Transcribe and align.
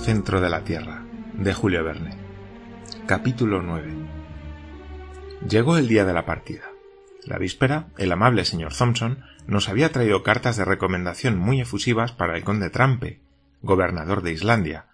Centro 0.00 0.40
de 0.40 0.48
la 0.48 0.64
Tierra, 0.64 1.04
de 1.34 1.52
Julio 1.52 1.84
Verne. 1.84 2.16
Capítulo 3.06 3.60
9. 3.60 3.92
Llegó 5.46 5.76
el 5.76 5.88
día 5.88 6.06
de 6.06 6.14
la 6.14 6.24
partida. 6.24 6.70
La 7.26 7.36
víspera, 7.36 7.88
el 7.98 8.10
amable 8.10 8.46
señor 8.46 8.74
Thompson 8.74 9.22
nos 9.46 9.68
había 9.68 9.92
traído 9.92 10.22
cartas 10.22 10.56
de 10.56 10.64
recomendación 10.64 11.38
muy 11.38 11.60
efusivas 11.60 12.12
para 12.12 12.34
el 12.38 12.44
conde 12.44 12.70
Trampe, 12.70 13.20
gobernador 13.60 14.22
de 14.22 14.32
Islandia, 14.32 14.86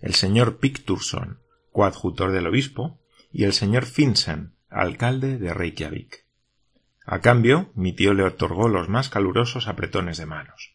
el 0.00 0.14
señor 0.14 0.56
Picturson, 0.56 1.40
coadjutor 1.70 2.32
del 2.32 2.46
obispo, 2.46 2.98
y 3.30 3.44
el 3.44 3.52
señor 3.52 3.84
Finsen, 3.84 4.54
alcalde 4.70 5.36
de 5.36 5.52
Reykjavik. 5.52 6.24
A 7.04 7.20
cambio, 7.20 7.70
mi 7.74 7.92
tío 7.92 8.14
le 8.14 8.22
otorgó 8.22 8.68
los 8.68 8.88
más 8.88 9.10
calurosos 9.10 9.68
apretones 9.68 10.16
de 10.16 10.24
manos. 10.24 10.74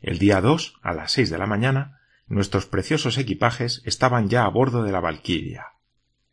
El 0.00 0.20
día 0.20 0.40
2, 0.40 0.78
a 0.82 0.94
las 0.94 1.10
seis 1.10 1.30
de 1.30 1.38
la 1.38 1.46
mañana, 1.46 1.95
nuestros 2.26 2.66
preciosos 2.66 3.18
equipajes 3.18 3.82
estaban 3.84 4.28
ya 4.28 4.44
a 4.44 4.48
bordo 4.48 4.82
de 4.82 4.92
la 4.92 5.00
Valquiria. 5.00 5.66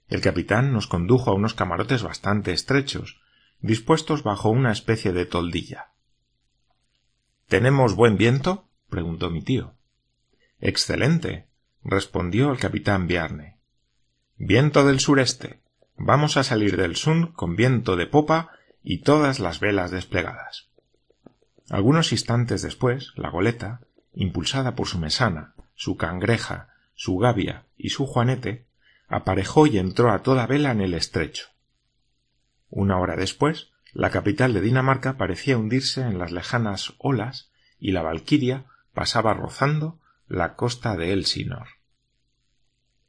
El 0.07 0.21
capitán 0.21 0.73
nos 0.73 0.87
condujo 0.87 1.31
a 1.31 1.33
unos 1.33 1.53
camarotes 1.53 2.03
bastante 2.03 2.51
estrechos, 2.51 3.21
dispuestos 3.59 4.23
bajo 4.23 4.49
una 4.49 4.71
especie 4.71 5.13
de 5.13 5.25
toldilla. 5.25 5.93
¿Tenemos 7.47 7.95
buen 7.95 8.17
viento? 8.17 8.69
preguntó 8.89 9.29
mi 9.29 9.41
tío. 9.41 9.75
Excelente, 10.59 11.47
respondió 11.83 12.51
el 12.51 12.57
capitán 12.57 13.07
Biarne. 13.07 13.57
Viento 14.37 14.85
del 14.85 14.99
sureste. 14.99 15.61
Vamos 15.95 16.37
a 16.37 16.43
salir 16.43 16.77
del 16.77 16.95
Sund 16.95 17.33
con 17.33 17.55
viento 17.55 17.95
de 17.95 18.07
popa 18.07 18.49
y 18.81 18.99
todas 18.99 19.39
las 19.39 19.59
velas 19.59 19.91
desplegadas. 19.91 20.69
Algunos 21.69 22.11
instantes 22.11 22.61
después, 22.61 23.13
la 23.15 23.29
goleta, 23.29 23.81
impulsada 24.13 24.75
por 24.75 24.87
su 24.87 24.99
mesana, 24.99 25.53
su 25.75 25.97
cangreja, 25.97 26.69
su 26.95 27.17
gavia 27.17 27.65
y 27.77 27.89
su 27.89 28.05
juanete, 28.05 28.65
aparejó 29.07 29.67
y 29.67 29.77
entró 29.77 30.11
a 30.11 30.23
toda 30.23 30.47
vela 30.47 30.71
en 30.71 30.81
el 30.81 30.93
estrecho. 30.93 31.47
Una 32.69 32.99
hora 32.99 33.15
después, 33.15 33.71
la 33.93 34.09
capital 34.09 34.53
de 34.53 34.61
Dinamarca 34.61 35.17
parecía 35.17 35.57
hundirse 35.57 36.01
en 36.01 36.17
las 36.17 36.31
lejanas 36.31 36.93
olas 36.97 37.51
y 37.79 37.91
la 37.91 38.01
Valquiria 38.01 38.65
pasaba 38.93 39.33
rozando 39.33 39.99
la 40.27 40.55
costa 40.55 40.95
de 40.95 41.13
Elsinor. 41.13 41.67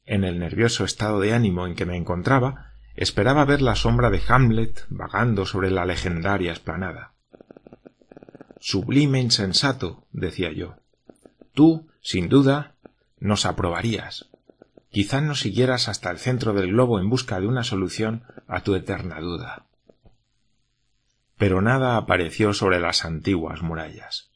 En 0.05 0.25
el 0.25 0.39
nervioso 0.39 0.85
estado 0.85 1.21
de 1.21 1.33
ánimo 1.33 1.67
en 1.67 1.75
que 1.75 1.87
me 1.87 1.97
encontraba, 1.97 2.73
esperaba 2.95 3.45
ver 3.47 3.63
la 3.63 3.75
sombra 3.75 4.11
de 4.11 4.21
Hamlet 4.29 4.85
vagando 4.89 5.47
sobre 5.47 5.71
la 5.71 5.87
legendaria 5.87 6.53
esplanada. 6.53 7.15
Sublime 8.61 9.21
insensato, 9.21 10.07
decía 10.13 10.53
yo. 10.53 10.77
Tú, 11.55 11.89
sin 12.01 12.29
duda, 12.29 12.75
nos 13.21 13.47
aprobarías. 13.47 14.29
Quizá 14.91 15.21
nos 15.21 15.41
siguieras 15.41 15.89
hasta 15.89 16.11
el 16.11 16.19
centro 16.19 16.53
del 16.53 16.73
globo 16.73 16.99
en 16.99 17.09
busca 17.09 17.41
de 17.41 17.47
una 17.47 17.63
solución 17.63 18.25
a 18.49 18.63
tu 18.63 18.75
eterna 18.75 19.21
duda. 19.21 19.67
Pero 21.39 21.63
nada 21.63 21.97
apareció 21.97 22.53
sobre 22.55 22.81
las 22.81 23.05
antiguas 23.05 23.63
murallas. 23.63 24.31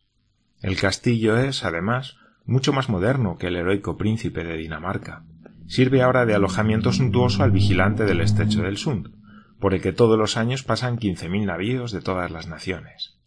El 0.63 0.77
castillo 0.77 1.37
es, 1.37 1.65
además, 1.65 2.17
mucho 2.45 2.73
más 2.73 2.89
moderno 2.89 3.37
que 3.37 3.49
el 3.49 3.57
heroico 3.57 3.97
príncipe 3.97 4.45
de 4.45 4.57
Dinamarca. 4.57 5.25
Sirve 5.67 6.03
ahora 6.03 6.25
de 6.25 6.35
alojamiento 6.35 6.93
suntuoso 6.93 7.43
al 7.43 7.51
vigilante 7.51 8.05
del 8.05 8.21
estrecho 8.21 8.63
del 8.63 8.79
Sund, 8.79 9.11
por 9.59 9.75
el 9.75 9.83
que 9.83 9.93
todos 9.93 10.17
los 10.17 10.37
años 10.37 10.63
pasan 10.63 10.99
quince 10.99 11.29
mil 11.29 11.47
navíos 11.47 11.91
de 11.91 12.01
todas 12.01 12.31
las 12.31 12.47
naciones. 12.47 13.19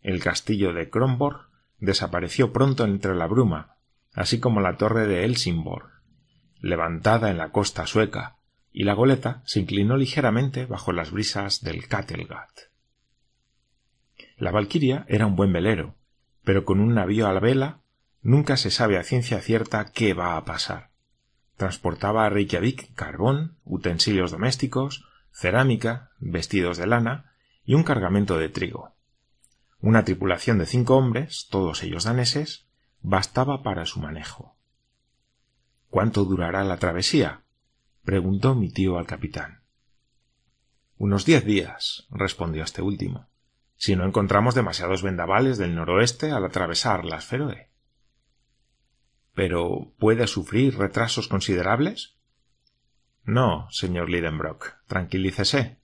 El 0.00 0.20
castillo 0.20 0.72
de 0.72 0.88
Kronborg 0.88 1.51
desapareció 1.82 2.52
pronto 2.52 2.84
entre 2.84 3.14
la 3.16 3.26
bruma, 3.26 3.76
así 4.14 4.38
como 4.38 4.60
la 4.60 4.76
torre 4.76 5.08
de 5.08 5.24
Helsingborg, 5.24 5.90
levantada 6.60 7.28
en 7.28 7.38
la 7.38 7.50
costa 7.50 7.86
sueca, 7.88 8.36
y 8.70 8.84
la 8.84 8.94
goleta 8.94 9.42
se 9.44 9.60
inclinó 9.60 9.96
ligeramente 9.96 10.64
bajo 10.64 10.92
las 10.92 11.10
brisas 11.10 11.60
del 11.60 11.88
Kattegat. 11.88 12.50
La 14.36 14.52
Valquiria 14.52 15.04
era 15.08 15.26
un 15.26 15.34
buen 15.34 15.52
velero, 15.52 15.96
pero 16.44 16.64
con 16.64 16.78
un 16.78 16.94
navío 16.94 17.26
a 17.26 17.32
la 17.32 17.40
vela 17.40 17.80
nunca 18.22 18.56
se 18.56 18.70
sabe 18.70 18.96
a 18.96 19.02
ciencia 19.02 19.40
cierta 19.40 19.90
qué 19.92 20.14
va 20.14 20.36
a 20.36 20.44
pasar. 20.44 20.90
Transportaba 21.56 22.24
a 22.24 22.30
Reykjavik 22.30 22.94
carbón, 22.94 23.58
utensilios 23.64 24.30
domésticos, 24.30 25.04
cerámica, 25.32 26.10
vestidos 26.20 26.78
de 26.78 26.86
lana 26.86 27.32
y 27.64 27.74
un 27.74 27.82
cargamento 27.82 28.38
de 28.38 28.48
trigo. 28.48 28.91
Una 29.82 30.04
tripulación 30.04 30.58
de 30.58 30.66
cinco 30.66 30.96
hombres, 30.96 31.48
todos 31.50 31.82
ellos 31.82 32.04
daneses, 32.04 32.66
bastaba 33.00 33.64
para 33.64 33.84
su 33.84 33.98
manejo. 33.98 34.56
¿Cuánto 35.90 36.24
durará 36.24 36.62
la 36.62 36.76
travesía? 36.76 37.42
preguntó 38.04 38.54
mi 38.54 38.70
tío 38.70 38.96
al 38.96 39.06
capitán. 39.08 39.62
Unos 40.98 41.24
diez 41.24 41.44
días, 41.44 42.06
respondió 42.10 42.62
este 42.62 42.80
último, 42.80 43.28
si 43.74 43.96
no 43.96 44.06
encontramos 44.06 44.54
demasiados 44.54 45.02
vendavales 45.02 45.58
del 45.58 45.74
noroeste 45.74 46.30
al 46.30 46.44
atravesar 46.44 47.04
las 47.04 47.24
Feroe. 47.24 47.68
¿Pero 49.34 49.92
puede 49.98 50.28
sufrir 50.28 50.78
retrasos 50.78 51.26
considerables? 51.26 52.14
No, 53.24 53.68
señor 53.70 54.10
Lidenbrock, 54.10 54.76
tranquilícese. 54.86 55.78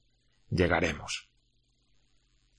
Llegaremos. 0.50 1.27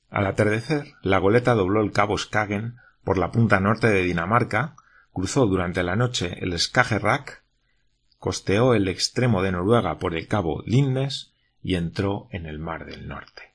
Al 0.09 0.25
atardecer, 0.25 0.93
la 1.01 1.19
goleta 1.19 1.53
dobló 1.53 1.81
el 1.81 1.91
cabo 1.91 2.17
Skagen 2.17 2.77
por 3.03 3.17
la 3.17 3.31
punta 3.31 3.59
norte 3.59 3.87
de 3.87 4.03
Dinamarca, 4.03 4.75
cruzó 5.13 5.45
durante 5.45 5.83
la 5.83 5.95
noche 5.95 6.37
el 6.41 6.57
Skagerrak, 6.57 7.43
costeó 8.17 8.73
el 8.73 8.87
extremo 8.87 9.41
de 9.41 9.51
Noruega 9.51 9.97
por 9.99 10.15
el 10.15 10.27
cabo 10.27 10.63
Lindnes 10.65 11.33
y 11.61 11.75
entró 11.75 12.27
en 12.31 12.45
el 12.45 12.59
mar 12.59 12.85
del 12.85 13.07
norte. 13.07 13.53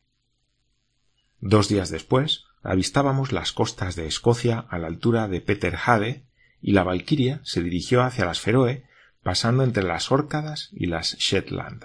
Dos 1.40 1.68
días 1.68 1.90
después 1.90 2.44
avistábamos 2.62 3.32
las 3.32 3.52
costas 3.52 3.96
de 3.96 4.06
Escocia 4.06 4.58
a 4.58 4.78
la 4.78 4.86
altura 4.86 5.28
de 5.28 5.40
Peterhade 5.40 6.24
y 6.62 6.72
la 6.72 6.84
Valquiria 6.84 7.40
se 7.44 7.62
dirigió 7.62 8.02
hacia 8.02 8.24
las 8.24 8.40
Feroe, 8.40 8.86
pasando 9.22 9.64
entre 9.64 9.82
las 9.82 10.10
Órcadas 10.10 10.70
y 10.72 10.86
las 10.86 11.16
Shetland. 11.18 11.84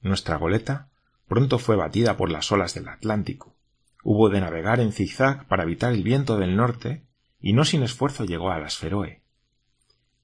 Nuestra 0.00 0.36
goleta 0.36 0.89
pronto 1.30 1.60
fue 1.60 1.76
batida 1.76 2.16
por 2.16 2.28
las 2.28 2.50
olas 2.50 2.74
del 2.74 2.88
Atlántico. 2.88 3.54
Hubo 4.02 4.30
de 4.30 4.40
navegar 4.40 4.80
en 4.80 4.90
zigzag 4.90 5.46
para 5.46 5.62
evitar 5.62 5.92
el 5.92 6.02
viento 6.02 6.36
del 6.36 6.56
norte 6.56 7.04
y 7.40 7.52
no 7.52 7.64
sin 7.64 7.84
esfuerzo 7.84 8.24
llegó 8.24 8.50
a 8.50 8.58
las 8.58 8.76
Feroe. 8.76 9.22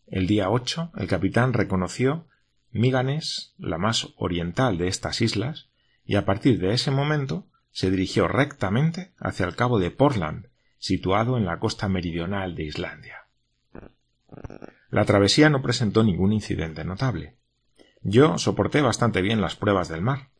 El 0.08 0.26
día 0.26 0.50
8 0.50 0.90
el 0.96 1.06
capitán 1.06 1.52
reconoció 1.52 2.26
Miganes, 2.72 3.54
la 3.56 3.78
más 3.78 4.08
oriental 4.16 4.78
de 4.78 4.88
estas 4.88 5.20
islas, 5.20 5.68
y 6.04 6.16
a 6.16 6.24
partir 6.24 6.58
de 6.58 6.72
ese 6.72 6.90
momento 6.90 7.46
se 7.70 7.88
dirigió 7.88 8.26
rectamente 8.26 9.12
hacia 9.20 9.46
el 9.46 9.54
cabo 9.54 9.78
de 9.78 9.92
Portland, 9.92 10.48
situado 10.78 11.36
en 11.36 11.44
la 11.44 11.60
costa 11.60 11.88
meridional 11.88 12.56
de 12.56 12.64
Islandia. 12.64 13.28
La 14.90 15.04
travesía 15.04 15.50
no 15.50 15.62
presentó 15.62 16.02
ningún 16.02 16.32
incidente 16.32 16.84
notable. 16.84 17.36
Yo 18.02 18.38
soporté 18.38 18.82
bastante 18.82 19.22
bien 19.22 19.40
las 19.40 19.54
pruebas 19.54 19.88
del 19.88 20.02
mar. 20.02 20.30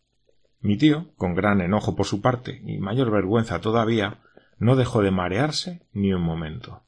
Mi 0.61 0.77
tío, 0.77 1.13
con 1.17 1.35
gran 1.35 1.61
enojo 1.61 1.95
por 1.95 2.07
su 2.07 2.21
parte 2.21 2.63
y 2.65 2.79
mayor 2.79 3.11
vergüenza 3.11 3.61
todavía, 3.61 4.21
no 4.59 4.77
dejó 4.77 5.03
de 5.03 5.11
marearse 5.11 5.87
ni 5.93 6.13
un 6.13 6.23
momento. 6.23 6.83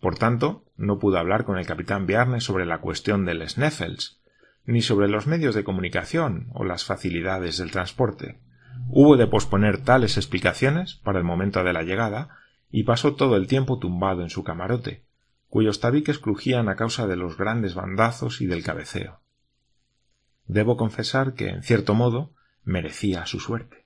Por 0.00 0.16
tanto, 0.16 0.64
no 0.76 0.98
pudo 0.98 1.18
hablar 1.18 1.44
con 1.44 1.58
el 1.58 1.66
capitán 1.66 2.06
Biarne 2.06 2.40
sobre 2.40 2.66
la 2.66 2.80
cuestión 2.80 3.24
del 3.24 3.46
Sneffels, 3.48 4.20
ni 4.64 4.82
sobre 4.82 5.08
los 5.08 5.26
medios 5.26 5.54
de 5.54 5.64
comunicación 5.64 6.48
o 6.54 6.64
las 6.64 6.84
facilidades 6.84 7.58
del 7.58 7.70
transporte. 7.70 8.40
Hubo 8.88 9.16
de 9.16 9.26
posponer 9.26 9.82
tales 9.82 10.16
explicaciones 10.16 10.94
para 11.02 11.18
el 11.18 11.24
momento 11.24 11.64
de 11.64 11.72
la 11.72 11.82
llegada 11.82 12.36
y 12.70 12.84
pasó 12.84 13.14
todo 13.14 13.36
el 13.36 13.46
tiempo 13.46 13.78
tumbado 13.78 14.22
en 14.22 14.30
su 14.30 14.44
camarote, 14.44 15.04
cuyos 15.48 15.80
tabiques 15.80 16.18
crujían 16.18 16.68
a 16.68 16.76
causa 16.76 17.06
de 17.06 17.16
los 17.16 17.36
grandes 17.36 17.74
bandazos 17.74 18.40
y 18.40 18.46
del 18.46 18.62
cabeceo. 18.62 19.20
Debo 20.48 20.76
confesar 20.76 21.34
que, 21.34 21.48
en 21.50 21.62
cierto 21.62 21.94
modo, 21.94 22.32
merecía 22.64 23.26
su 23.26 23.38
suerte. 23.38 23.84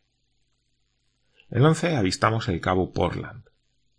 El 1.50 1.67
once 1.67 1.97
avistamos 1.97 2.49
el 2.49 2.61
cabo 2.61 2.93
Portland. 2.93 3.44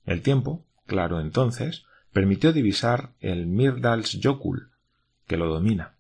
El 0.06 0.22
tiempo, 0.22 0.66
claro 0.88 1.20
entonces, 1.20 1.86
permitió 2.12 2.54
divisar 2.54 3.12
el 3.20 3.46
Myrdalsjökull, 3.48 4.72
que 5.28 5.38
lo 5.38 5.48
domina. 5.48 5.94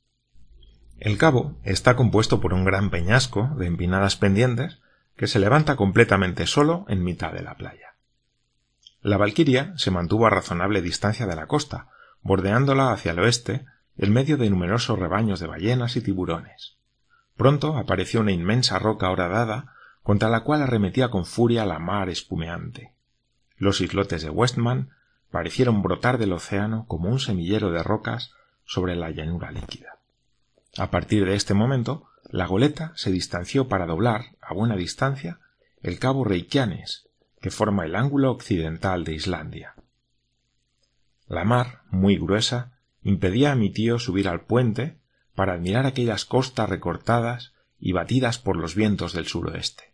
El 1.00 1.18
cabo 1.18 1.60
está 1.63 1.95
compuesto 1.95 2.39
por 2.39 2.54
un 2.54 2.63
gran 2.63 2.89
peñasco 2.89 3.51
de 3.57 3.68
empinadas 3.68 4.15
pendientes 4.15 4.80
que 5.18 5.27
se 5.27 5.39
levanta 5.39 5.75
completamente 5.75 6.48
solo 6.48 6.86
en 6.88 7.04
mitad 7.04 7.33
de 7.33 7.44
la 7.44 7.56
playa. 7.56 7.95
La 9.01 9.18
Valquiria 9.18 9.74
se 9.75 9.92
mantuvo 9.92 10.27
a 10.27 10.30
razonable 10.30 10.81
distancia 10.81 11.27
de 11.27 11.36
la 11.36 11.48
costa, 11.48 11.89
bordeándola 12.21 12.94
hacia 12.94 13.12
el 13.12 13.19
oeste 13.19 13.65
en 13.97 14.11
medio 14.11 14.37
de 14.37 14.49
numerosos 14.49 14.97
rebaños 14.97 15.39
de 15.39 15.47
ballenas 15.47 15.95
y 15.95 16.01
tiburones. 16.01 16.77
Pronto 17.35 17.77
apareció 17.77 18.21
una 18.21 18.31
inmensa 18.31 18.79
roca 18.79 19.09
horadada 19.09 19.73
contra 20.01 20.29
la 20.29 20.43
cual 20.43 20.61
arremetía 20.61 21.09
con 21.09 21.25
furia 21.25 21.65
la 21.65 21.79
mar 21.79 22.09
espumeante. 22.09 22.93
Los 23.57 23.81
islotes 23.81 24.21
de 24.21 24.29
Westman 24.29 24.89
parecieron 25.31 25.81
brotar 25.81 26.17
del 26.17 26.33
océano 26.33 26.85
como 26.87 27.09
un 27.09 27.19
semillero 27.19 27.71
de 27.71 27.81
rocas 27.81 28.33
sobre 28.65 28.95
la 28.95 29.09
llanura 29.09 29.51
líquida. 29.51 29.99
A 30.77 30.91
partir 30.91 31.25
de 31.25 31.35
este 31.35 31.53
momento, 31.53 32.07
la 32.29 32.45
goleta 32.45 32.93
se 32.95 33.11
distanció 33.11 33.67
para 33.67 33.85
doblar, 33.85 34.35
a 34.41 34.53
buena 34.53 34.75
distancia, 34.75 35.39
el 35.81 35.99
cabo 35.99 36.23
Reikianes, 36.23 37.09
que 37.41 37.51
forma 37.51 37.85
el 37.85 37.95
ángulo 37.95 38.31
occidental 38.31 39.03
de 39.03 39.13
Islandia. 39.13 39.75
La 41.27 41.43
mar, 41.43 41.81
muy 41.89 42.17
gruesa, 42.17 42.72
impedía 43.03 43.51
a 43.51 43.55
mi 43.55 43.69
tío 43.69 44.00
subir 44.00 44.27
al 44.27 44.45
puente 44.45 44.97
para 45.35 45.53
admirar 45.53 45.85
aquellas 45.85 46.25
costas 46.25 46.69
recortadas 46.69 47.53
y 47.79 47.91
batidas 47.91 48.39
por 48.39 48.55
los 48.55 48.75
vientos 48.75 49.13
del 49.13 49.27
suroeste. 49.27 49.94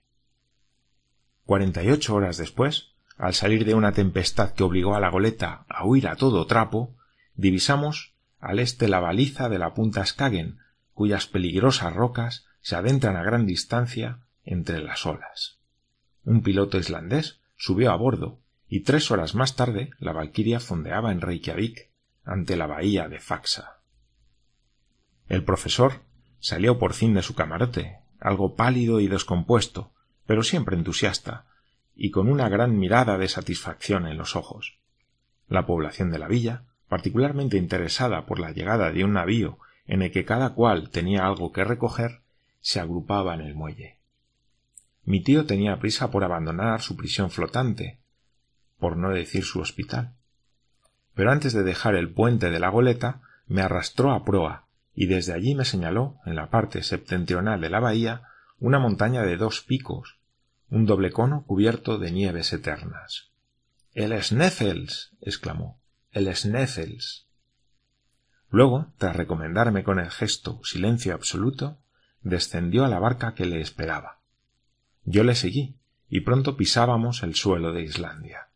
Cuarenta 1.45 1.83
y 1.83 1.89
ocho 1.89 2.15
horas 2.15 2.37
después, 2.37 2.93
al 3.17 3.33
salir 3.33 3.65
de 3.65 3.73
una 3.73 3.91
tempestad 3.91 4.51
que 4.51 4.63
obligó 4.63 4.95
a 4.95 4.99
la 4.99 5.09
goleta 5.09 5.65
a 5.67 5.85
huir 5.85 6.07
a 6.07 6.15
todo 6.15 6.45
trapo, 6.45 6.95
divisamos 7.33 8.13
al 8.39 8.59
este 8.59 8.87
la 8.87 8.99
baliza 8.99 9.49
de 9.49 9.59
la 9.59 9.73
punta 9.73 10.05
Skagen, 10.05 10.59
cuyas 10.93 11.27
peligrosas 11.27 11.93
rocas 11.93 12.45
se 12.61 12.75
adentran 12.75 13.17
a 13.17 13.23
gran 13.23 13.45
distancia 13.45 14.19
entre 14.43 14.79
las 14.81 15.05
olas. 15.05 15.59
Un 16.23 16.43
piloto 16.43 16.77
islandés 16.77 17.39
subió 17.57 17.91
a 17.91 17.95
bordo 17.95 18.39
y 18.67 18.81
tres 18.81 19.09
horas 19.09 19.35
más 19.35 19.55
tarde 19.55 19.91
la 19.99 20.13
Valquiria 20.13 20.59
fondeaba 20.59 21.11
en 21.11 21.21
Reykjavik 21.21 21.88
ante 22.29 22.55
la 22.55 22.67
bahía 22.67 23.09
de 23.09 23.19
Faxa. 23.19 23.79
El 25.27 25.43
profesor 25.43 26.01
salió 26.39 26.77
por 26.77 26.93
fin 26.93 27.15
de 27.15 27.23
su 27.23 27.33
camarote, 27.33 27.97
algo 28.19 28.55
pálido 28.55 28.99
y 28.99 29.07
descompuesto, 29.07 29.91
pero 30.27 30.43
siempre 30.43 30.77
entusiasta, 30.77 31.45
y 31.95 32.11
con 32.11 32.29
una 32.29 32.47
gran 32.47 32.77
mirada 32.77 33.17
de 33.17 33.27
satisfacción 33.27 34.05
en 34.05 34.17
los 34.17 34.35
ojos. 34.35 34.77
La 35.47 35.65
población 35.65 36.11
de 36.11 36.19
la 36.19 36.27
villa, 36.27 36.65
particularmente 36.87 37.57
interesada 37.57 38.27
por 38.27 38.39
la 38.39 38.51
llegada 38.51 38.91
de 38.91 39.03
un 39.03 39.13
navío 39.13 39.57
en 39.87 40.03
el 40.03 40.11
que 40.11 40.23
cada 40.23 40.53
cual 40.53 40.91
tenía 40.91 41.25
algo 41.25 41.51
que 41.51 41.63
recoger, 41.63 42.21
se 42.61 42.79
agrupaba 42.79 43.33
en 43.33 43.41
el 43.41 43.55
muelle. 43.55 43.97
Mi 45.03 45.23
tío 45.23 45.47
tenía 45.47 45.79
prisa 45.79 46.11
por 46.11 46.23
abandonar 46.23 46.81
su 46.81 46.95
prisión 46.95 47.31
flotante, 47.31 47.99
por 48.77 48.97
no 48.97 49.09
decir 49.09 49.43
su 49.43 49.59
hospital. 49.59 50.13
Pero 51.19 51.33
antes 51.33 51.51
de 51.51 51.63
dejar 51.63 51.95
el 51.95 52.13
puente 52.13 52.49
de 52.49 52.61
la 52.61 52.69
goleta, 52.69 53.19
me 53.45 53.61
arrastró 53.61 54.13
a 54.13 54.23
proa, 54.23 54.67
y 54.95 55.07
desde 55.07 55.33
allí 55.33 55.53
me 55.53 55.65
señaló, 55.65 56.15
en 56.25 56.37
la 56.37 56.49
parte 56.49 56.81
septentrional 56.81 57.59
de 57.59 57.69
la 57.69 57.81
bahía, 57.81 58.21
una 58.57 58.79
montaña 58.79 59.23
de 59.23 59.35
dos 59.35 59.59
picos, 59.59 60.17
un 60.69 60.85
doble 60.85 61.11
cono 61.11 61.43
cubierto 61.43 61.97
de 61.97 62.13
nieves 62.13 62.53
eternas. 62.53 63.33
El 63.93 64.17
Sneffels. 64.23 65.11
exclamó. 65.19 65.81
El 66.13 66.33
Sneffels. 66.33 67.27
Luego, 68.49 68.93
tras 68.97 69.17
recomendarme 69.17 69.83
con 69.83 69.99
el 69.99 70.11
gesto 70.11 70.61
silencio 70.63 71.13
absoluto, 71.13 71.79
descendió 72.21 72.85
a 72.85 72.87
la 72.87 72.99
barca 72.99 73.33
que 73.33 73.45
le 73.45 73.59
esperaba. 73.59 74.21
Yo 75.03 75.25
le 75.25 75.35
seguí, 75.35 75.75
y 76.07 76.21
pronto 76.21 76.55
pisábamos 76.55 77.23
el 77.23 77.35
suelo 77.35 77.73
de 77.73 77.81
Islandia. 77.81 78.48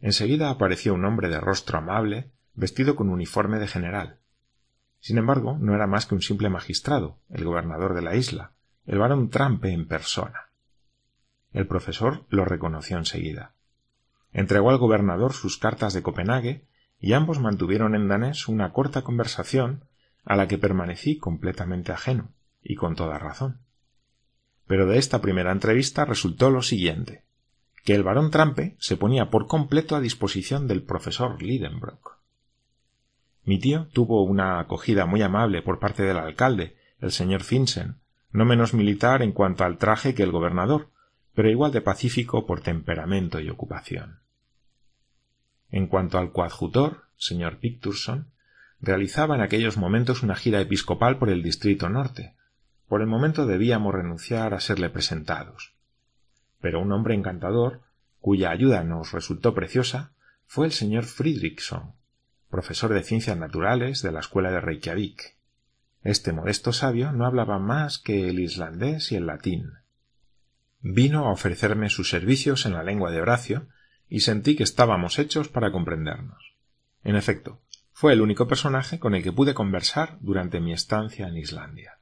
Enseguida 0.00 0.50
apareció 0.50 0.94
un 0.94 1.04
hombre 1.04 1.28
de 1.28 1.40
rostro 1.40 1.78
amable, 1.78 2.30
vestido 2.54 2.94
con 2.94 3.10
uniforme 3.10 3.58
de 3.58 3.66
general. 3.66 4.18
Sin 5.00 5.18
embargo, 5.18 5.56
no 5.60 5.74
era 5.74 5.86
más 5.86 6.06
que 6.06 6.14
un 6.14 6.22
simple 6.22 6.48
magistrado, 6.50 7.18
el 7.30 7.44
gobernador 7.44 7.94
de 7.94 8.02
la 8.02 8.14
isla, 8.14 8.52
el 8.86 8.98
barón 8.98 9.30
Trampe 9.30 9.72
en 9.72 9.86
persona. 9.86 10.50
El 11.52 11.66
profesor 11.66 12.26
lo 12.28 12.44
reconoció 12.44 12.96
enseguida. 12.96 13.54
Entregó 14.32 14.70
al 14.70 14.78
gobernador 14.78 15.32
sus 15.32 15.58
cartas 15.58 15.94
de 15.94 16.02
Copenhague 16.02 16.64
y 17.00 17.12
ambos 17.12 17.40
mantuvieron 17.40 17.94
en 17.94 18.08
danés 18.08 18.48
una 18.48 18.72
corta 18.72 19.02
conversación 19.02 19.84
a 20.24 20.36
la 20.36 20.46
que 20.46 20.58
permanecí 20.58 21.16
completamente 21.16 21.92
ajeno, 21.92 22.32
y 22.62 22.74
con 22.74 22.94
toda 22.94 23.18
razón. 23.18 23.60
Pero 24.66 24.86
de 24.86 24.98
esta 24.98 25.20
primera 25.20 25.52
entrevista 25.52 26.04
resultó 26.04 26.50
lo 26.50 26.62
siguiente 26.62 27.24
que 27.88 27.94
el 27.94 28.02
barón 28.02 28.30
Trampe 28.30 28.76
se 28.78 28.98
ponía 28.98 29.30
por 29.30 29.46
completo 29.46 29.96
a 29.96 30.00
disposición 30.02 30.68
del 30.68 30.82
profesor 30.82 31.42
Lidenbrock. 31.42 32.18
Mi 33.44 33.58
tío 33.58 33.86
tuvo 33.94 34.24
una 34.24 34.60
acogida 34.60 35.06
muy 35.06 35.22
amable 35.22 35.62
por 35.62 35.78
parte 35.78 36.02
del 36.02 36.18
alcalde, 36.18 36.76
el 37.00 37.12
señor 37.12 37.44
Finsen, 37.44 37.96
no 38.30 38.44
menos 38.44 38.74
militar 38.74 39.22
en 39.22 39.32
cuanto 39.32 39.64
al 39.64 39.78
traje 39.78 40.14
que 40.14 40.22
el 40.22 40.32
gobernador, 40.32 40.90
pero 41.34 41.48
igual 41.48 41.72
de 41.72 41.80
pacífico 41.80 42.44
por 42.44 42.60
temperamento 42.60 43.40
y 43.40 43.48
ocupación. 43.48 44.18
En 45.70 45.86
cuanto 45.86 46.18
al 46.18 46.30
coadjutor, 46.30 47.04
señor 47.16 47.56
Picturson, 47.56 48.32
realizaba 48.82 49.34
en 49.34 49.40
aquellos 49.40 49.78
momentos 49.78 50.22
una 50.22 50.36
gira 50.36 50.60
episcopal 50.60 51.16
por 51.16 51.30
el 51.30 51.42
distrito 51.42 51.88
norte. 51.88 52.34
Por 52.86 53.00
el 53.00 53.06
momento 53.06 53.46
debíamos 53.46 53.94
renunciar 53.94 54.52
a 54.52 54.60
serle 54.60 54.90
presentados 54.90 55.77
pero 56.60 56.80
un 56.80 56.92
hombre 56.92 57.14
encantador, 57.14 57.82
cuya 58.20 58.50
ayuda 58.50 58.82
nos 58.84 59.12
resultó 59.12 59.54
preciosa, 59.54 60.12
fue 60.46 60.66
el 60.66 60.72
señor 60.72 61.04
Friedrichson, 61.04 61.94
profesor 62.50 62.92
de 62.92 63.02
ciencias 63.02 63.36
naturales 63.36 64.02
de 64.02 64.12
la 64.12 64.20
escuela 64.20 64.50
de 64.50 64.60
Reykjavik. 64.60 65.36
Este 66.02 66.32
modesto 66.32 66.72
sabio 66.72 67.12
no 67.12 67.26
hablaba 67.26 67.58
más 67.58 67.98
que 67.98 68.28
el 68.28 68.40
islandés 68.40 69.12
y 69.12 69.16
el 69.16 69.26
latín. 69.26 69.72
Vino 70.80 71.26
a 71.26 71.32
ofrecerme 71.32 71.90
sus 71.90 72.08
servicios 72.08 72.64
en 72.66 72.72
la 72.72 72.82
lengua 72.82 73.10
de 73.10 73.20
Horacio 73.20 73.68
y 74.08 74.20
sentí 74.20 74.56
que 74.56 74.62
estábamos 74.62 75.18
hechos 75.18 75.48
para 75.48 75.70
comprendernos. 75.70 76.54
En 77.04 77.16
efecto, 77.16 77.60
fue 77.92 78.12
el 78.12 78.20
único 78.20 78.46
personaje 78.46 78.98
con 78.98 79.14
el 79.14 79.22
que 79.22 79.32
pude 79.32 79.54
conversar 79.54 80.18
durante 80.20 80.60
mi 80.60 80.72
estancia 80.72 81.26
en 81.26 81.36
Islandia. 81.36 81.98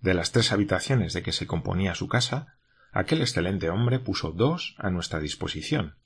De 0.00 0.14
las 0.14 0.32
tres 0.32 0.52
habitaciones 0.52 1.12
de 1.12 1.22
que 1.22 1.32
se 1.32 1.46
componía 1.46 1.94
su 1.94 2.08
casa, 2.08 2.56
aquel 2.92 3.22
excelente 3.22 3.70
hombre 3.70 3.98
puso 3.98 4.32
dos 4.32 4.74
a 4.78 4.90
nuestra 4.90 5.18
disposición, 5.18 5.96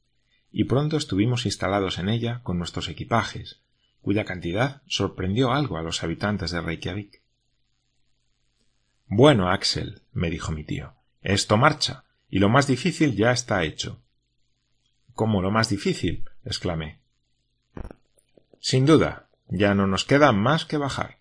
y 0.51 0.65
pronto 0.65 0.97
estuvimos 0.97 1.45
instalados 1.45 1.99
en 1.99 2.09
ella 2.09 2.41
con 2.43 2.59
nuestros 2.59 2.89
equipajes, 2.89 3.61
cuya 4.01 4.25
cantidad 4.25 4.83
sorprendió 4.87 5.53
algo 5.53 5.77
a 5.77 5.83
los 5.83 6.03
habitantes 6.03 6.53
de 6.53 6.61
Reykjavik. 6.61 7.21
Bueno, 9.09 9.51
Axel, 9.51 10.03
me 10.13 10.31
dijo 10.31 10.53
mi 10.53 10.65
tío, 10.65 10.95
esto 11.23 11.57
marcha, 11.57 12.05
y 12.31 12.39
lo 12.39 12.49
más 12.49 12.67
difícil 12.67 13.17
ya 13.17 13.33
está 13.33 13.65
hecho. 13.65 14.01
¿Cómo 15.13 15.43
lo 15.43 15.51
más 15.51 15.69
difícil? 15.69 16.25
exclamé. 16.45 17.01
Sin 18.61 18.87
duda, 18.87 19.29
ya 19.49 19.75
no 19.75 19.87
nos 19.87 20.05
queda 20.05 20.33
más 20.33 20.65
que 20.65 20.77
bajar. 20.77 21.19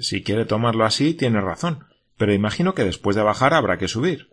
Si 0.00 0.22
quiere 0.22 0.44
tomarlo 0.44 0.84
así, 0.84 1.14
tiene 1.14 1.40
razón, 1.40 1.86
pero 2.24 2.32
imagino 2.32 2.74
que 2.74 2.84
después 2.84 3.16
de 3.16 3.22
bajar 3.22 3.52
habrá 3.52 3.76
que 3.76 3.86
subir. 3.86 4.30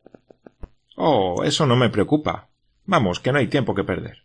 Oh, 0.96 1.44
eso 1.44 1.66
no 1.66 1.76
me 1.76 1.90
preocupa. 1.90 2.48
Vamos, 2.86 3.20
que 3.20 3.34
no 3.34 3.40
hay 3.40 3.48
tiempo 3.48 3.76
que 3.76 3.84
perder. 3.84 4.24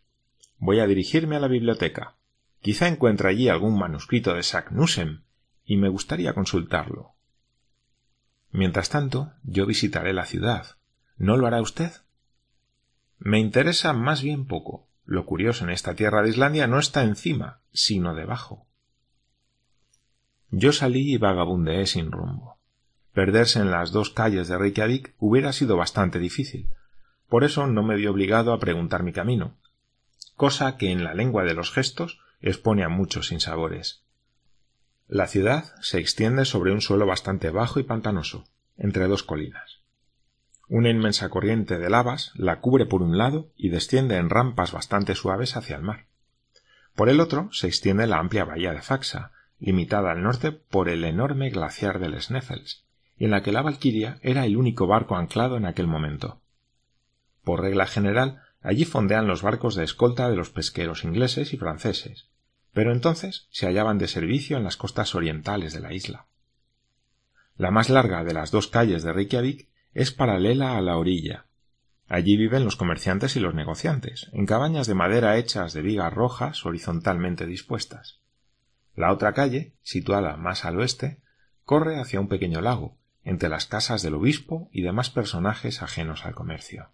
Voy 0.58 0.78
a 0.78 0.86
dirigirme 0.86 1.34
a 1.34 1.40
la 1.40 1.48
biblioteca. 1.48 2.14
Quizá 2.60 2.86
encuentre 2.86 3.28
allí 3.28 3.48
algún 3.48 3.76
manuscrito 3.76 4.34
de 4.34 4.44
Saknussem, 4.44 5.24
y 5.64 5.78
me 5.78 5.88
gustaría 5.88 6.32
consultarlo. 6.32 7.16
Mientras 8.52 8.88
tanto, 8.88 9.32
yo 9.42 9.66
visitaré 9.66 10.12
la 10.12 10.26
ciudad. 10.26 10.76
¿No 11.16 11.36
lo 11.36 11.48
hará 11.48 11.60
usted? 11.60 11.90
Me 13.18 13.40
interesa 13.40 13.92
más 13.92 14.22
bien 14.22 14.46
poco. 14.46 14.86
Lo 15.04 15.26
curioso 15.26 15.64
en 15.64 15.70
esta 15.70 15.96
tierra 15.96 16.22
de 16.22 16.28
Islandia 16.28 16.68
no 16.68 16.78
está 16.78 17.02
encima, 17.02 17.62
sino 17.72 18.14
debajo. 18.14 18.68
Yo 20.52 20.70
salí 20.70 21.14
y 21.14 21.16
vagabundeé 21.16 21.86
sin 21.86 22.12
rumbo. 22.12 22.55
Perderse 23.16 23.60
en 23.60 23.70
las 23.70 23.92
dos 23.92 24.10
calles 24.10 24.46
de 24.46 24.58
Reykjavik 24.58 25.14
hubiera 25.18 25.54
sido 25.54 25.78
bastante 25.78 26.18
difícil. 26.18 26.68
Por 27.30 27.44
eso 27.44 27.66
no 27.66 27.82
me 27.82 27.96
vi 27.96 28.06
obligado 28.08 28.52
a 28.52 28.58
preguntar 28.58 29.02
mi 29.02 29.14
camino, 29.14 29.56
cosa 30.34 30.76
que 30.76 30.90
en 30.90 31.02
la 31.02 31.14
lengua 31.14 31.44
de 31.44 31.54
los 31.54 31.72
gestos 31.72 32.20
expone 32.42 32.84
a 32.84 32.90
muchos 32.90 33.28
sinsabores. 33.28 34.02
La 35.08 35.28
ciudad 35.28 35.72
se 35.80 35.98
extiende 35.98 36.44
sobre 36.44 36.72
un 36.72 36.82
suelo 36.82 37.06
bastante 37.06 37.48
bajo 37.48 37.80
y 37.80 37.84
pantanoso, 37.84 38.44
entre 38.76 39.08
dos 39.08 39.22
colinas. 39.22 39.80
Una 40.68 40.90
inmensa 40.90 41.30
corriente 41.30 41.78
de 41.78 41.88
lavas 41.88 42.32
la 42.34 42.60
cubre 42.60 42.84
por 42.84 43.00
un 43.00 43.16
lado 43.16 43.50
y 43.56 43.70
desciende 43.70 44.16
en 44.16 44.28
rampas 44.28 44.72
bastante 44.72 45.14
suaves 45.14 45.56
hacia 45.56 45.76
el 45.76 45.82
mar. 45.82 46.04
Por 46.94 47.08
el 47.08 47.20
otro 47.20 47.48
se 47.50 47.66
extiende 47.66 48.06
la 48.06 48.18
amplia 48.18 48.44
bahía 48.44 48.74
de 48.74 48.82
Faxa, 48.82 49.32
limitada 49.58 50.10
al 50.10 50.22
norte 50.22 50.52
por 50.52 50.90
el 50.90 51.02
enorme 51.02 51.48
glaciar 51.48 51.98
del 51.98 52.20
Sneffels, 52.20 52.84
en 53.18 53.30
la 53.30 53.42
que 53.42 53.52
la 53.52 53.62
Valquiria 53.62 54.18
era 54.22 54.44
el 54.44 54.56
único 54.56 54.86
barco 54.86 55.16
anclado 55.16 55.56
en 55.56 55.66
aquel 55.66 55.86
momento. 55.86 56.42
Por 57.42 57.62
regla 57.62 57.86
general, 57.86 58.42
allí 58.60 58.84
fondean 58.84 59.26
los 59.26 59.42
barcos 59.42 59.74
de 59.74 59.84
escolta 59.84 60.28
de 60.28 60.36
los 60.36 60.50
pesqueros 60.50 61.04
ingleses 61.04 61.52
y 61.52 61.56
franceses, 61.56 62.28
pero 62.72 62.92
entonces 62.92 63.46
se 63.50 63.66
hallaban 63.66 63.98
de 63.98 64.08
servicio 64.08 64.56
en 64.56 64.64
las 64.64 64.76
costas 64.76 65.14
orientales 65.14 65.72
de 65.72 65.80
la 65.80 65.94
isla. 65.94 66.26
La 67.56 67.70
más 67.70 67.88
larga 67.88 68.22
de 68.22 68.34
las 68.34 68.50
dos 68.50 68.68
calles 68.68 69.02
de 69.02 69.12
Reykjavik 69.12 69.70
es 69.94 70.12
paralela 70.12 70.76
a 70.76 70.82
la 70.82 70.98
orilla. 70.98 71.46
Allí 72.06 72.36
viven 72.36 72.64
los 72.64 72.76
comerciantes 72.76 73.34
y 73.36 73.40
los 73.40 73.54
negociantes, 73.54 74.28
en 74.32 74.44
cabañas 74.44 74.86
de 74.86 74.94
madera 74.94 75.38
hechas 75.38 75.72
de 75.72 75.80
vigas 75.80 76.12
rojas 76.12 76.66
horizontalmente 76.66 77.46
dispuestas. 77.46 78.20
La 78.94 79.10
otra 79.12 79.32
calle, 79.32 79.74
situada 79.82 80.36
más 80.36 80.64
al 80.64 80.78
oeste, 80.78 81.22
corre 81.64 81.98
hacia 81.98 82.20
un 82.20 82.28
pequeño 82.28 82.60
lago, 82.60 82.98
entre 83.26 83.48
las 83.48 83.66
casas 83.66 84.02
del 84.02 84.14
obispo 84.14 84.70
y 84.72 84.82
demás 84.82 85.10
personajes 85.10 85.82
ajenos 85.82 86.24
al 86.24 86.34
comercio. 86.34 86.90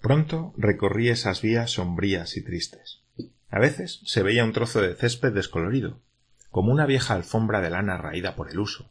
Pronto 0.00 0.54
recorrí 0.56 1.10
esas 1.10 1.42
vías 1.42 1.72
sombrías 1.72 2.36
y 2.38 2.42
tristes. 2.42 3.02
A 3.50 3.60
veces 3.60 4.00
se 4.04 4.22
veía 4.22 4.42
un 4.42 4.54
trozo 4.54 4.80
de 4.80 4.94
césped 4.94 5.34
descolorido, 5.34 6.00
como 6.50 6.72
una 6.72 6.86
vieja 6.86 7.12
alfombra 7.12 7.60
de 7.60 7.68
lana 7.68 7.98
raída 7.98 8.34
por 8.36 8.50
el 8.50 8.58
uso, 8.58 8.90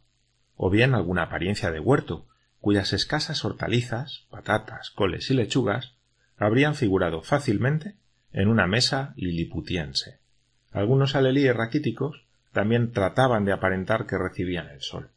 o 0.54 0.70
bien 0.70 0.94
alguna 0.94 1.24
apariencia 1.24 1.72
de 1.72 1.80
huerto, 1.80 2.28
cuyas 2.60 2.92
escasas 2.92 3.44
hortalizas, 3.44 4.26
patatas, 4.30 4.90
coles 4.90 5.28
y 5.30 5.34
lechugas 5.34 5.96
habrían 6.36 6.76
figurado 6.76 7.22
fácilmente 7.22 7.96
en 8.32 8.48
una 8.48 8.68
mesa 8.68 9.12
liliputiense. 9.16 10.20
Algunos 10.70 11.16
alelíes 11.16 11.56
raquíticos 11.56 12.24
también 12.52 12.92
trataban 12.92 13.44
de 13.44 13.52
aparentar 13.52 14.06
que 14.06 14.18
recibían 14.18 14.68
el 14.68 14.82
sol. 14.82 15.10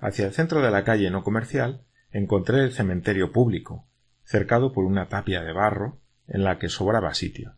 Hacia 0.00 0.26
el 0.26 0.32
centro 0.32 0.62
de 0.62 0.70
la 0.70 0.82
calle 0.82 1.10
no 1.10 1.22
comercial 1.22 1.82
encontré 2.10 2.64
el 2.64 2.72
cementerio 2.72 3.32
público, 3.32 3.86
cercado 4.24 4.72
por 4.72 4.84
una 4.84 5.08
tapia 5.08 5.42
de 5.42 5.52
barro 5.52 6.00
en 6.26 6.42
la 6.42 6.58
que 6.58 6.68
sobraba 6.68 7.12
sitio. 7.14 7.56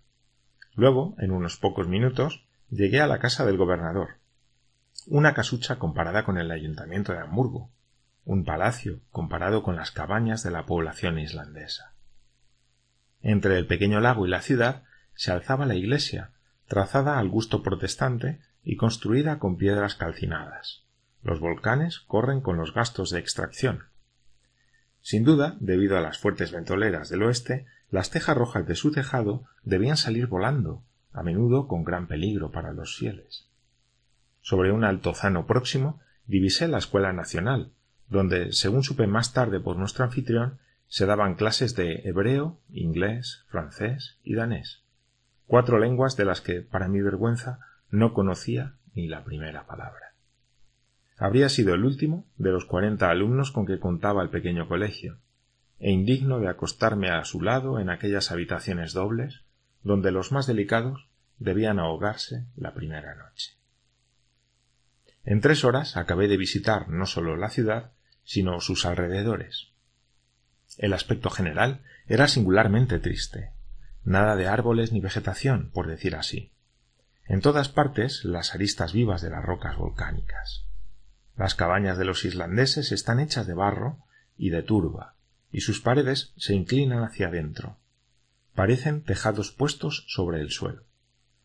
Luego, 0.74 1.14
en 1.18 1.30
unos 1.30 1.56
pocos 1.56 1.86
minutos, 1.86 2.46
llegué 2.68 3.00
a 3.00 3.06
la 3.06 3.20
casa 3.20 3.44
del 3.44 3.58
gobernador. 3.58 4.18
Una 5.06 5.34
casucha 5.34 5.78
comparada 5.78 6.24
con 6.24 6.38
el 6.38 6.50
ayuntamiento 6.50 7.12
de 7.12 7.20
Hamburgo, 7.20 7.70
un 8.24 8.44
palacio 8.44 9.00
comparado 9.10 9.62
con 9.62 9.76
las 9.76 9.90
cabañas 9.90 10.42
de 10.42 10.50
la 10.50 10.66
población 10.66 11.18
islandesa. 11.18 11.94
Entre 13.20 13.56
el 13.56 13.66
pequeño 13.66 14.00
lago 14.00 14.26
y 14.26 14.30
la 14.30 14.42
ciudad 14.42 14.82
se 15.14 15.30
alzaba 15.30 15.66
la 15.66 15.74
iglesia, 15.74 16.32
trazada 16.66 17.18
al 17.18 17.28
gusto 17.28 17.62
protestante 17.62 18.40
y 18.64 18.76
construida 18.76 19.38
con 19.38 19.56
piedras 19.56 19.94
calcinadas. 19.94 20.84
Los 21.22 21.40
volcanes 21.40 22.00
corren 22.00 22.40
con 22.40 22.56
los 22.56 22.74
gastos 22.74 23.10
de 23.10 23.20
extracción. 23.20 23.84
Sin 25.00 25.24
duda, 25.24 25.56
debido 25.60 25.96
a 25.96 26.00
las 26.00 26.18
fuertes 26.18 26.52
ventoleras 26.52 27.08
del 27.08 27.22
oeste, 27.22 27.66
las 27.90 28.10
tejas 28.10 28.36
rojas 28.36 28.66
de 28.66 28.74
su 28.74 28.90
tejado 28.90 29.44
debían 29.62 29.96
salir 29.96 30.26
volando, 30.26 30.82
a 31.12 31.22
menudo 31.22 31.68
con 31.68 31.84
gran 31.84 32.06
peligro 32.06 32.50
para 32.50 32.72
los 32.72 32.96
fieles. 32.96 33.48
Sobre 34.40 34.72
un 34.72 34.84
altozano 34.84 35.46
próximo 35.46 36.00
divisé 36.26 36.68
la 36.68 36.78
escuela 36.78 37.12
nacional, 37.12 37.72
donde, 38.08 38.52
según 38.52 38.82
supe 38.82 39.06
más 39.06 39.32
tarde 39.32 39.60
por 39.60 39.76
nuestro 39.76 40.04
anfitrión, 40.04 40.58
se 40.86 41.06
daban 41.06 41.36
clases 41.36 41.76
de 41.76 42.02
hebreo, 42.04 42.60
inglés, 42.70 43.44
francés 43.48 44.18
y 44.22 44.34
danés, 44.34 44.82
cuatro 45.46 45.78
lenguas 45.78 46.16
de 46.16 46.24
las 46.24 46.40
que, 46.40 46.62
para 46.62 46.88
mi 46.88 47.00
vergüenza, 47.00 47.60
no 47.90 48.12
conocía 48.12 48.74
ni 48.94 49.08
la 49.08 49.24
primera 49.24 49.66
palabra. 49.66 50.11
Habría 51.22 51.48
sido 51.48 51.72
el 51.74 51.84
último 51.84 52.26
de 52.36 52.50
los 52.50 52.64
cuarenta 52.64 53.08
alumnos 53.08 53.52
con 53.52 53.64
que 53.64 53.78
contaba 53.78 54.24
el 54.24 54.30
pequeño 54.30 54.66
colegio, 54.66 55.20
e 55.78 55.92
indigno 55.92 56.40
de 56.40 56.48
acostarme 56.48 57.10
a 57.10 57.24
su 57.24 57.40
lado 57.40 57.78
en 57.78 57.90
aquellas 57.90 58.32
habitaciones 58.32 58.92
dobles, 58.92 59.44
donde 59.84 60.10
los 60.10 60.32
más 60.32 60.48
delicados 60.48 61.06
debían 61.38 61.78
ahogarse 61.78 62.46
la 62.56 62.74
primera 62.74 63.14
noche. 63.14 63.52
En 65.22 65.40
tres 65.40 65.62
horas 65.64 65.96
acabé 65.96 66.26
de 66.26 66.36
visitar 66.36 66.88
no 66.88 67.06
solo 67.06 67.36
la 67.36 67.50
ciudad, 67.50 67.92
sino 68.24 68.60
sus 68.60 68.84
alrededores. 68.84 69.68
El 70.76 70.92
aspecto 70.92 71.30
general 71.30 71.84
era 72.08 72.26
singularmente 72.26 72.98
triste. 72.98 73.52
Nada 74.02 74.34
de 74.34 74.48
árboles 74.48 74.90
ni 74.90 75.00
vegetación, 75.00 75.70
por 75.72 75.86
decir 75.86 76.16
así. 76.16 76.50
En 77.26 77.40
todas 77.40 77.68
partes 77.68 78.24
las 78.24 78.56
aristas 78.56 78.92
vivas 78.92 79.22
de 79.22 79.30
las 79.30 79.44
rocas 79.44 79.76
volcánicas. 79.76 80.66
Las 81.36 81.54
cabañas 81.54 81.98
de 81.98 82.04
los 82.04 82.24
islandeses 82.24 82.92
están 82.92 83.20
hechas 83.20 83.46
de 83.46 83.54
barro 83.54 83.98
y 84.36 84.50
de 84.50 84.62
turba, 84.62 85.14
y 85.50 85.60
sus 85.60 85.80
paredes 85.80 86.32
se 86.36 86.54
inclinan 86.54 87.02
hacia 87.02 87.28
adentro. 87.28 87.78
Parecen 88.54 89.02
tejados 89.02 89.50
puestos 89.50 90.04
sobre 90.08 90.40
el 90.40 90.50
suelo. 90.50 90.82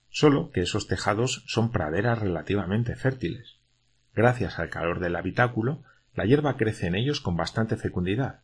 Solo 0.09 0.51
que 0.51 0.61
esos 0.61 0.87
tejados 0.87 1.43
son 1.47 1.71
praderas 1.71 2.19
relativamente 2.19 2.95
fértiles. 2.95 3.57
Gracias 4.13 4.59
al 4.59 4.69
calor 4.69 4.99
del 4.99 5.15
habitáculo, 5.15 5.83
la 6.15 6.25
hierba 6.25 6.57
crece 6.57 6.87
en 6.87 6.95
ellos 6.95 7.21
con 7.21 7.37
bastante 7.37 7.77
fecundidad, 7.77 8.41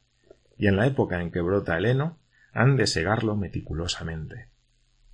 y 0.58 0.68
en 0.68 0.76
la 0.78 0.86
época 0.86 1.20
en 1.20 1.32
que 1.32 1.42
brota 1.42 1.78
el 1.78 1.86
heno 1.86 2.20
han 2.54 2.78
de 2.78 2.86
segarlo 2.88 3.36
meticulosamente, 3.36 4.50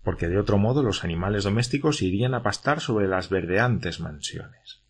porque 0.04 0.28
de 0.28 0.38
otro 0.38 0.58
modo 0.58 0.84
los 0.84 1.04
animales 1.04 1.46
domésticos 1.46 2.02
irían 2.02 2.34
a 2.34 2.44
pastar 2.44 2.82
sobre 2.82 3.08
las 3.08 3.30
verdeantes 3.30 4.00
mansiones. 4.02 4.82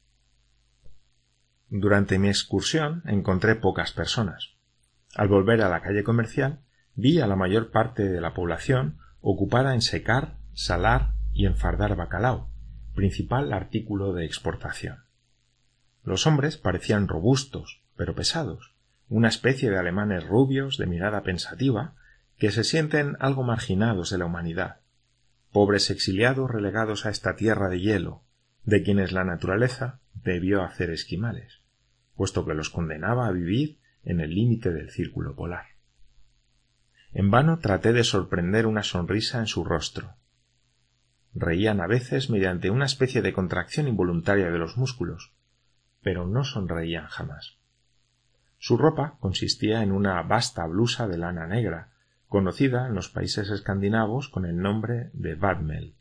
Durante 1.70 2.18
mi 2.18 2.30
excursión 2.30 3.04
encontré 3.06 3.56
pocas 3.56 3.92
personas. 3.92 4.56
Al 5.16 5.28
volver 5.28 5.62
a 5.62 5.70
la 5.70 5.82
calle 5.82 6.04
comercial 6.04 6.62
vi 6.96 7.20
a 7.20 7.28
la 7.28 7.36
mayor 7.36 7.70
parte 7.70 8.10
de 8.10 8.22
la 8.22 8.34
población 8.34 8.98
ocupada 9.22 9.76
en 9.76 9.82
secar, 9.82 10.38
salar 10.54 11.14
y 11.32 11.46
enfardar 11.46 11.96
bacalao, 11.96 12.50
principal 12.96 13.54
artículo 13.54 14.14
de 14.14 14.26
exportación. 14.26 15.04
Los 16.04 16.26
hombres 16.26 16.58
parecían 16.58 17.08
robustos, 17.08 17.84
pero 17.96 18.16
pesados, 18.16 18.74
una 19.08 19.28
especie 19.28 19.70
de 19.70 19.78
alemanes 19.78 20.28
rubios 20.28 20.78
de 20.78 20.88
mirada 20.88 21.22
pensativa 21.22 21.94
que 22.38 22.52
se 22.52 22.64
sienten 22.64 23.16
algo 23.20 23.44
marginados 23.44 24.10
de 24.10 24.18
la 24.18 24.26
humanidad, 24.26 24.78
pobres 25.52 25.90
exiliados 25.90 26.50
relegados 26.50 27.06
a 27.06 27.10
esta 27.10 27.36
tierra 27.36 27.70
de 27.70 27.80
hielo, 27.80 28.24
de 28.64 28.82
quienes 28.84 29.12
la 29.12 29.24
naturaleza 29.24 30.00
debió 30.14 30.64
hacer 30.64 30.90
esquimales, 30.90 31.59
puesto 32.20 32.46
que 32.46 32.54
los 32.54 32.70
condenaba 32.70 33.28
a 33.28 33.32
vivir 33.32 33.80
en 34.04 34.20
el 34.20 34.36
límite 34.36 34.74
del 34.74 34.90
círculo 34.90 35.38
polar. 35.38 35.68
En 37.14 37.32
vano 37.32 37.60
traté 37.60 37.94
de 37.94 38.04
sorprender 38.04 38.66
una 38.66 38.84
sonrisa 38.84 39.40
en 39.40 39.48
su 39.48 39.64
rostro. 39.64 40.16
Reían 41.34 41.80
a 41.80 41.88
veces 41.88 42.30
mediante 42.30 42.72
una 42.72 42.84
especie 42.84 43.22
de 43.22 43.32
contracción 43.32 43.88
involuntaria 43.88 44.52
de 44.52 44.58
los 44.58 44.76
músculos, 44.76 45.32
pero 46.02 46.28
no 46.28 46.44
sonreían 46.44 47.08
jamás. 47.08 47.58
Su 48.58 48.76
ropa 48.76 49.16
consistía 49.22 49.82
en 49.82 49.94
una 49.94 50.22
vasta 50.22 50.66
blusa 50.66 51.08
de 51.08 51.20
lana 51.20 51.48
negra, 51.48 51.94
conocida 52.28 52.88
en 52.88 52.96
los 52.96 53.08
países 53.08 53.50
escandinavos 53.50 54.28
con 54.28 54.46
el 54.46 54.58
nombre 54.58 55.10
de 55.14 55.36
vadmel, 55.36 55.96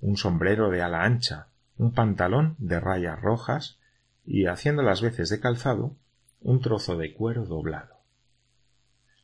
un 0.00 0.16
sombrero 0.16 0.70
de 0.70 0.80
ala 0.80 1.02
ancha, 1.02 1.48
un 1.76 1.92
pantalón 1.92 2.54
de 2.58 2.78
rayas 2.78 3.20
rojas 3.20 3.80
y, 4.24 4.46
haciendo 4.46 4.82
las 4.82 5.02
veces 5.02 5.28
de 5.28 5.40
calzado, 5.40 5.96
un 6.40 6.60
trozo 6.60 6.96
de 6.96 7.14
cuero 7.14 7.44
doblado. 7.44 7.94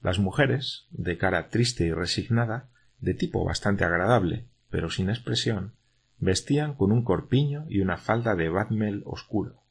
Las 0.02 0.18
mujeres, 0.18 0.86
de 0.90 1.18
cara 1.18 1.48
triste 1.48 1.84
y 1.84 1.92
resignada, 1.92 2.68
de 3.00 3.14
tipo 3.14 3.44
bastante 3.44 3.84
agradable, 3.84 4.46
pero 4.70 4.90
sin 4.90 5.10
expresión, 5.10 5.74
vestían 6.18 6.74
con 6.74 6.92
un 6.92 7.04
corpiño 7.04 7.66
y 7.68 7.80
una 7.80 7.96
falda 7.96 8.34
de 8.34 8.48
vadmel 8.48 9.02
oscuro. 9.06 9.62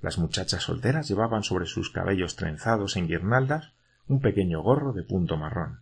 Las 0.00 0.18
muchachas 0.18 0.62
solteras 0.62 1.08
llevaban 1.08 1.42
sobre 1.42 1.66
sus 1.66 1.90
cabellos 1.90 2.36
trenzados 2.36 2.96
en 2.96 3.08
guirnaldas 3.08 3.72
un 4.06 4.20
pequeño 4.20 4.62
gorro 4.62 4.92
de 4.92 5.02
punto 5.02 5.36
marrón. 5.36 5.80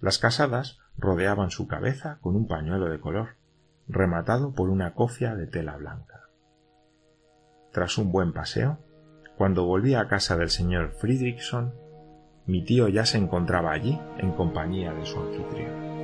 Las 0.00 0.18
casadas 0.18 0.78
rodeaban 0.98 1.50
su 1.50 1.68
cabeza 1.68 2.18
con 2.20 2.36
un 2.36 2.48
pañuelo 2.48 2.88
de 2.88 3.00
color, 3.00 3.36
rematado 3.88 4.52
por 4.52 4.68
una 4.68 4.94
cofia 4.94 5.34
de 5.34 5.46
tela 5.46 5.76
blanca. 5.76 6.25
Tras 7.76 7.98
un 7.98 8.10
buen 8.10 8.32
paseo, 8.32 8.78
cuando 9.36 9.66
volví 9.66 9.92
a 9.92 10.08
casa 10.08 10.34
del 10.38 10.48
señor 10.48 10.92
Friedrichson, 10.92 11.74
mi 12.46 12.64
tío 12.64 12.88
ya 12.88 13.04
se 13.04 13.18
encontraba 13.18 13.72
allí 13.72 14.00
en 14.16 14.32
compañía 14.32 14.94
de 14.94 15.04
su 15.04 15.20
anfitrión. 15.20 15.95